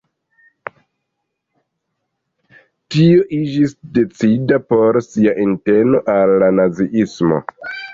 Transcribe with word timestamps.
Tio 2.97 3.29
iĝis 3.43 3.79
decida 4.01 4.61
por 4.75 5.03
sia 5.13 5.39
sinteno 5.41 6.07
al 6.21 6.39
la 6.45 6.55
naziismo. 6.61 7.45